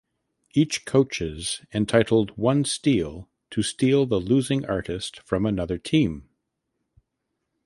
[0.55, 6.27] Each coaches entitled one "Steal" to steal the losing artist from another team.